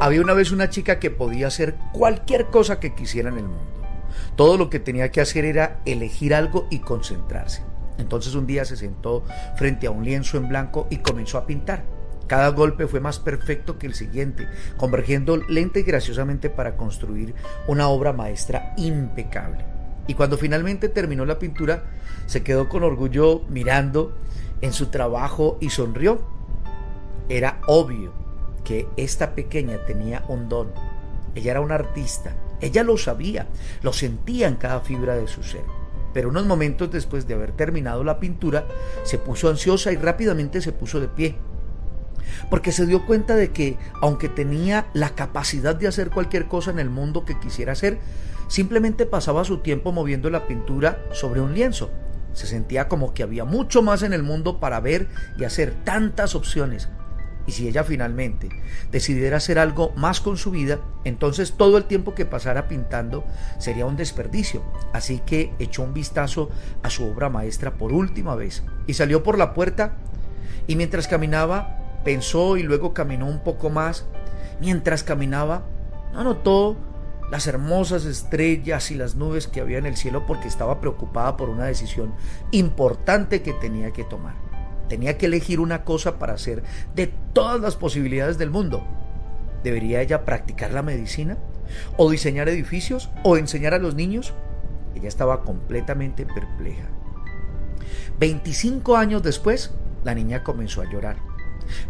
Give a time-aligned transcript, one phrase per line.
[0.00, 3.82] Había una vez una chica que podía hacer cualquier cosa que quisiera en el mundo.
[4.34, 7.62] Todo lo que tenía que hacer era elegir algo y concentrarse.
[7.98, 9.24] Entonces un día se sentó
[9.56, 11.84] frente a un lienzo en blanco y comenzó a pintar.
[12.28, 17.34] Cada golpe fue más perfecto que el siguiente, convergiendo lenta y graciosamente para construir
[17.66, 19.66] una obra maestra impecable.
[20.06, 21.84] Y cuando finalmente terminó la pintura,
[22.24, 24.16] se quedó con orgullo mirando
[24.62, 26.22] en su trabajo y sonrió.
[27.28, 28.29] Era obvio
[28.70, 30.68] que esta pequeña tenía un don.
[31.34, 32.36] Ella era una artista.
[32.60, 33.48] Ella lo sabía,
[33.82, 35.64] lo sentía en cada fibra de su ser.
[36.14, 38.68] Pero unos momentos después de haber terminado la pintura,
[39.02, 41.34] se puso ansiosa y rápidamente se puso de pie.
[42.48, 46.78] Porque se dio cuenta de que, aunque tenía la capacidad de hacer cualquier cosa en
[46.78, 47.98] el mundo que quisiera hacer,
[48.46, 51.90] simplemente pasaba su tiempo moviendo la pintura sobre un lienzo.
[52.34, 56.36] Se sentía como que había mucho más en el mundo para ver y hacer tantas
[56.36, 56.88] opciones,
[57.50, 58.48] y si ella finalmente
[58.92, 63.24] decidiera hacer algo más con su vida, entonces todo el tiempo que pasara pintando
[63.58, 64.62] sería un desperdicio.
[64.92, 66.48] Así que echó un vistazo
[66.84, 69.96] a su obra maestra por última vez y salió por la puerta
[70.68, 74.06] y mientras caminaba pensó y luego caminó un poco más.
[74.60, 75.64] Mientras caminaba,
[76.12, 76.76] no notó
[77.32, 81.48] las hermosas estrellas y las nubes que había en el cielo porque estaba preocupada por
[81.48, 82.14] una decisión
[82.52, 84.36] importante que tenía que tomar.
[84.90, 86.64] Tenía que elegir una cosa para hacer
[86.96, 88.86] de todas las posibilidades del mundo.
[89.62, 91.38] ¿Debería ella practicar la medicina?
[91.96, 93.10] ¿O diseñar edificios?
[93.22, 94.32] ¿O enseñar a los niños?
[94.94, 96.88] Ella estaba completamente perpleja.
[98.18, 99.72] 25 años después,
[100.04, 101.16] la niña comenzó a llorar,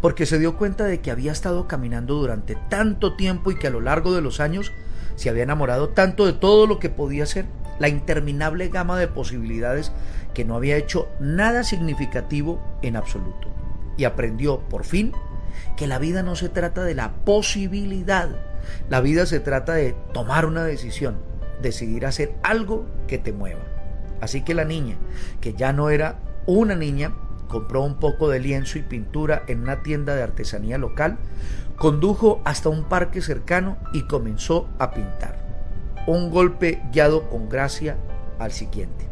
[0.00, 3.70] porque se dio cuenta de que había estado caminando durante tanto tiempo y que a
[3.70, 4.72] lo largo de los años
[5.16, 7.46] se había enamorado tanto de todo lo que podía ser,
[7.78, 9.90] la interminable gama de posibilidades
[10.34, 13.48] que no había hecho nada significativo en absoluto.
[13.96, 15.12] Y aprendió, por fin,
[15.76, 18.28] que la vida no se trata de la posibilidad,
[18.88, 21.16] la vida se trata de tomar una decisión,
[21.62, 23.60] decidir hacer algo que te mueva.
[24.20, 24.96] Así que la niña,
[25.40, 27.12] que ya no era una niña,
[27.48, 31.18] compró un poco de lienzo y pintura en una tienda de artesanía local,
[31.76, 35.38] condujo hasta un parque cercano y comenzó a pintar.
[36.06, 37.96] Un golpe guiado con gracia
[38.38, 39.09] al siguiente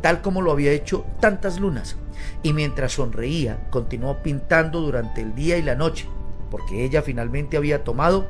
[0.00, 1.96] tal como lo había hecho tantas lunas,
[2.42, 6.08] y mientras sonreía continuó pintando durante el día y la noche,
[6.50, 8.26] porque ella finalmente había tomado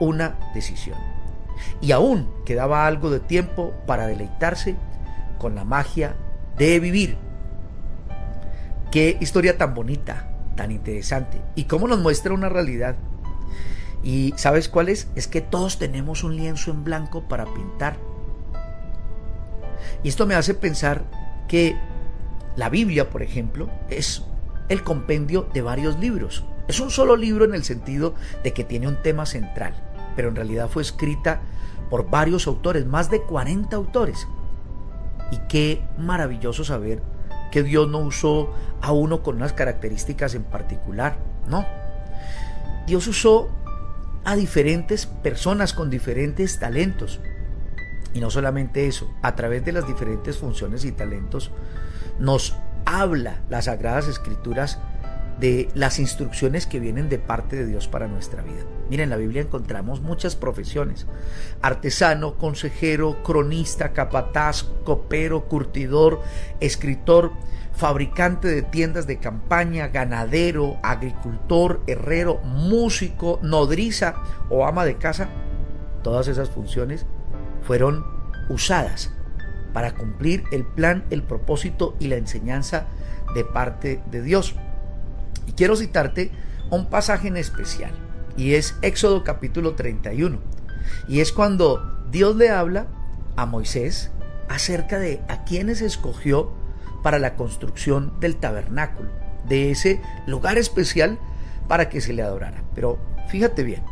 [0.00, 0.98] una decisión.
[1.80, 4.76] Y aún quedaba algo de tiempo para deleitarse
[5.38, 6.16] con la magia
[6.56, 7.16] de vivir.
[8.90, 12.96] Qué historia tan bonita, tan interesante, y cómo nos muestra una realidad.
[14.02, 15.08] ¿Y sabes cuál es?
[15.14, 17.98] Es que todos tenemos un lienzo en blanco para pintar
[20.02, 21.04] y esto me hace pensar
[21.48, 21.76] que
[22.56, 24.22] la Biblia, por ejemplo, es
[24.68, 26.44] el compendio de varios libros.
[26.68, 28.14] Es un solo libro en el sentido
[28.44, 29.74] de que tiene un tema central,
[30.14, 31.40] pero en realidad fue escrita
[31.90, 34.28] por varios autores, más de 40 autores.
[35.32, 37.02] Y qué maravilloso saber
[37.50, 41.18] que Dios no usó a uno con unas características en particular,
[41.48, 41.66] no.
[42.86, 43.50] Dios usó
[44.24, 47.20] a diferentes personas con diferentes talentos.
[48.12, 51.50] Y no solamente eso, a través de las diferentes funciones y talentos
[52.18, 54.78] nos habla las sagradas escrituras
[55.38, 58.62] de las instrucciones que vienen de parte de Dios para nuestra vida.
[58.90, 61.06] Miren, en la Biblia encontramos muchas profesiones.
[61.62, 66.20] Artesano, consejero, cronista, capataz, copero, curtidor,
[66.60, 67.32] escritor,
[67.72, 74.16] fabricante de tiendas de campaña, ganadero, agricultor, herrero, músico, nodriza
[74.50, 75.28] o ama de casa.
[76.02, 77.06] Todas esas funciones
[77.62, 78.04] fueron
[78.48, 79.10] usadas
[79.72, 82.86] para cumplir el plan, el propósito y la enseñanza
[83.34, 84.54] de parte de Dios.
[85.46, 86.30] Y quiero citarte
[86.70, 87.92] un pasaje en especial,
[88.36, 90.38] y es Éxodo capítulo 31.
[91.08, 92.86] Y es cuando Dios le habla
[93.36, 94.10] a Moisés
[94.48, 96.52] acerca de a quienes escogió
[97.02, 99.10] para la construcción del tabernáculo,
[99.48, 101.18] de ese lugar especial
[101.68, 102.62] para que se le adorara.
[102.74, 102.98] Pero
[103.28, 103.82] fíjate bien,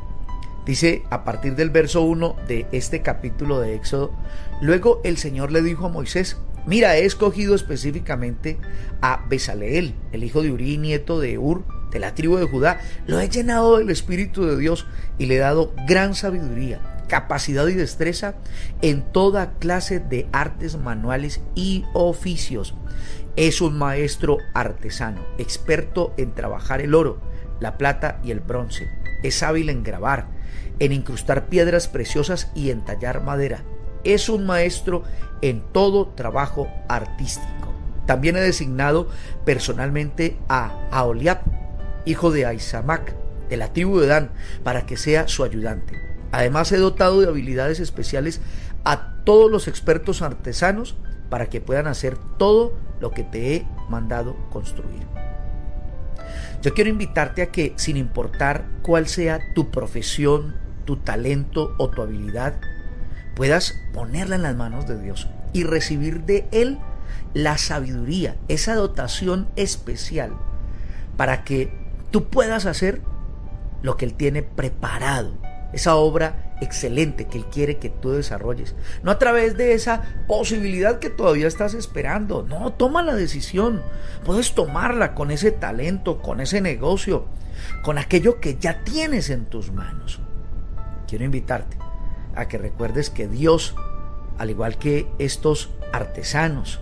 [0.69, 4.12] Dice a partir del verso 1 de este capítulo de Éxodo,
[4.61, 6.37] luego el Señor le dijo a Moisés,
[6.67, 8.59] mira, he escogido específicamente
[9.00, 13.19] a Besaleel, el hijo de Uri, nieto de Ur, de la tribu de Judá, lo
[13.19, 14.87] he llenado del Espíritu de Dios
[15.17, 18.35] y le he dado gran sabiduría, capacidad y destreza
[18.82, 22.75] en toda clase de artes manuales y oficios.
[23.37, 27.23] Es un maestro artesano, experto en trabajar el oro,
[27.59, 28.87] la plata y el bronce.
[29.23, 30.38] Es hábil en grabar,
[30.78, 33.64] en incrustar piedras preciosas y en tallar madera.
[34.05, 35.02] Es un maestro
[35.43, 37.72] en todo trabajo artístico.
[38.06, 39.08] También he designado
[39.44, 41.40] personalmente a Aholiab,
[42.06, 43.14] hijo de Aizamac,
[43.49, 44.31] de la tribu de Dan,
[44.62, 45.94] para que sea su ayudante.
[46.32, 48.40] Además he dotado de habilidades especiales
[48.84, 50.96] a todos los expertos artesanos
[51.28, 55.18] para que puedan hacer todo lo que te he mandado construir.
[56.62, 62.02] Yo quiero invitarte a que, sin importar cuál sea tu profesión, tu talento o tu
[62.02, 62.55] habilidad,
[63.37, 66.78] puedas ponerla en las manos de Dios y recibir de Él
[67.34, 70.32] la sabiduría, esa dotación especial
[71.16, 71.72] para que
[72.10, 73.02] tú puedas hacer
[73.82, 75.34] lo que Él tiene preparado,
[75.72, 78.75] esa obra excelente que Él quiere que tú desarrolles.
[79.02, 82.43] No a través de esa posibilidad que todavía estás esperando.
[82.43, 83.82] No, toma la decisión.
[84.25, 87.26] Puedes tomarla con ese talento, con ese negocio,
[87.82, 90.20] con aquello que ya tienes en tus manos.
[91.06, 91.76] Quiero invitarte
[92.34, 93.75] a que recuerdes que Dios,
[94.38, 96.81] al igual que estos artesanos,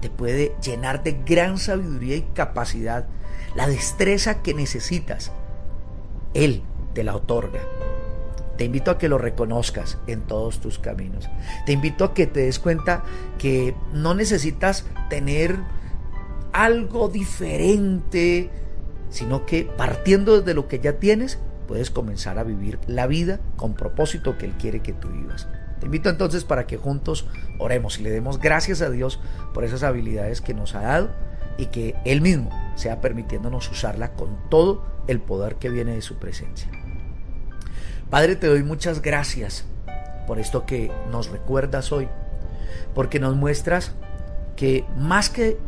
[0.00, 3.06] te puede llenar de gran sabiduría y capacidad,
[3.54, 5.32] la destreza que necesitas.
[6.34, 6.62] Él
[6.94, 7.60] te la otorga.
[8.58, 11.30] Te invito a que lo reconozcas en todos tus caminos.
[11.64, 13.04] Te invito a que te des cuenta
[13.38, 15.56] que no necesitas tener
[16.52, 18.50] algo diferente,
[19.10, 21.38] sino que partiendo de lo que ya tienes,
[21.68, 25.46] puedes comenzar a vivir la vida con propósito que Él quiere que tú vivas.
[25.78, 27.28] Te invito entonces para que juntos
[27.60, 29.20] oremos y le demos gracias a Dios
[29.54, 31.10] por esas habilidades que nos ha dado
[31.58, 36.16] y que Él mismo sea permitiéndonos usarla con todo el poder que viene de su
[36.16, 36.68] presencia.
[38.10, 39.66] Padre, te doy muchas gracias
[40.26, 42.08] por esto que nos recuerdas hoy,
[42.94, 43.92] porque nos muestras
[44.56, 45.58] que más que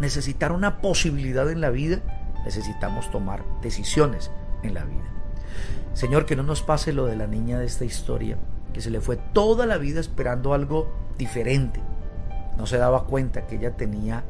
[0.00, 2.00] necesitar una posibilidad en la vida,
[2.44, 4.32] necesitamos tomar decisiones
[4.64, 5.04] en la vida.
[5.94, 8.36] Señor, que no nos pase lo de la niña de esta historia,
[8.72, 11.80] que se le fue toda la vida esperando algo diferente.
[12.56, 14.24] No se daba cuenta que ella tenía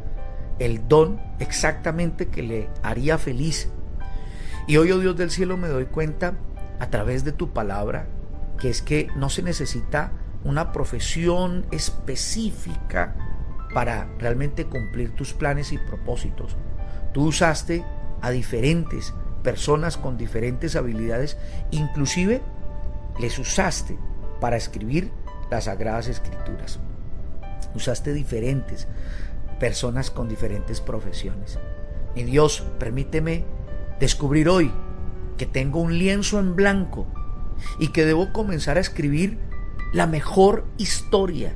[0.59, 3.71] el don exactamente que le haría feliz.
[4.67, 6.35] Y hoy, oh Dios del cielo, me doy cuenta
[6.79, 8.07] a través de tu palabra,
[8.59, 10.13] que es que no se necesita
[10.45, 13.15] una profesión específica
[13.75, 16.57] para realmente cumplir tus planes y propósitos.
[17.13, 17.85] Tú usaste
[18.21, 21.37] a diferentes personas con diferentes habilidades,
[21.71, 22.41] inclusive
[23.19, 23.99] les usaste
[24.41, 25.11] para escribir
[25.51, 26.79] las sagradas escrituras.
[27.75, 28.89] Usaste diferentes
[29.59, 31.59] personas con diferentes profesiones.
[32.15, 33.45] Y Dios, permíteme
[34.01, 34.73] descubrir hoy
[35.39, 37.07] que tengo un lienzo en blanco
[37.79, 39.39] y que debo comenzar a escribir
[39.93, 41.55] la mejor historia.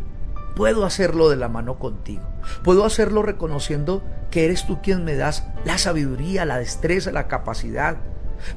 [0.56, 2.23] Puedo hacerlo de la mano contigo.
[2.64, 7.99] Puedo hacerlo reconociendo que eres tú quien me das la sabiduría, la destreza, la capacidad.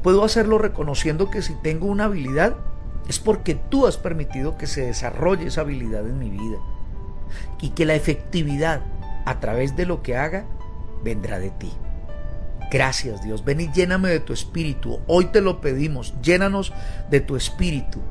[0.01, 2.55] Puedo hacerlo reconociendo que si tengo una habilidad
[3.07, 6.57] es porque tú has permitido que se desarrolle esa habilidad en mi vida.
[7.61, 8.81] Y que la efectividad
[9.25, 10.45] a través de lo que haga
[11.03, 11.71] vendrá de ti.
[12.71, 14.99] Gracias Dios, ven y lléname de tu espíritu.
[15.07, 16.73] Hoy te lo pedimos, llénanos
[17.09, 18.01] de tu espíritu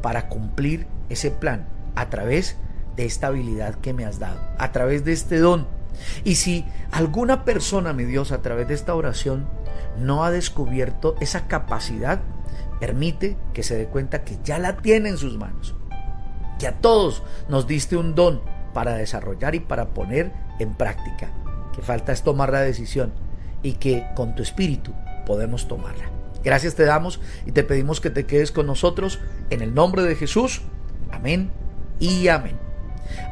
[0.00, 2.56] para cumplir ese plan a través
[2.96, 5.66] de esta habilidad que me has dado, a través de este don.
[6.24, 9.46] Y si alguna persona, mi Dios, a través de esta oración
[9.98, 12.20] no ha descubierto esa capacidad,
[12.80, 15.74] permite que se dé cuenta que ya la tiene en sus manos.
[16.58, 18.40] Que a todos nos diste un don
[18.72, 21.30] para desarrollar y para poner en práctica.
[21.74, 23.12] Que falta es tomar la decisión
[23.62, 24.92] y que con tu espíritu
[25.26, 26.10] podemos tomarla.
[26.44, 29.18] Gracias te damos y te pedimos que te quedes con nosotros
[29.50, 30.62] en el nombre de Jesús.
[31.10, 31.50] Amén
[31.98, 32.56] y amén.